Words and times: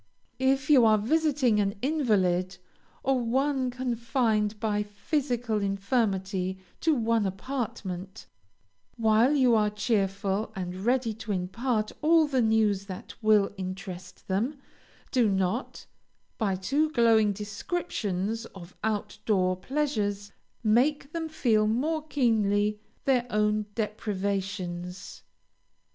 If 0.39 0.67
you 0.71 0.83
are 0.83 0.97
visiting 0.97 1.59
an 1.59 1.75
invalid, 1.79 2.57
or 3.03 3.19
one 3.19 3.69
confined 3.69 4.59
by 4.59 4.81
physical 4.81 5.61
infirmity 5.61 6.57
to 6.79 6.95
one 6.95 7.27
apartment, 7.27 8.25
while 8.97 9.35
you 9.35 9.53
are 9.53 9.69
cheerful 9.69 10.51
and 10.55 10.73
ready 10.75 11.13
to 11.13 11.31
impart 11.31 11.91
all 12.01 12.25
the 12.25 12.41
news 12.41 12.87
that 12.87 13.13
will 13.21 13.51
interest 13.57 14.27
them, 14.27 14.57
do 15.11 15.29
not, 15.29 15.85
by 16.39 16.55
too 16.55 16.89
glowing 16.93 17.31
descriptions 17.31 18.47
of 18.55 18.75
out 18.83 19.19
door 19.27 19.55
pleasures, 19.55 20.31
make 20.63 21.11
them 21.13 21.29
feel 21.29 21.67
more 21.67 22.01
keenly 22.07 22.79
their 23.05 23.27
own 23.29 23.67
deprivations. 23.75 25.21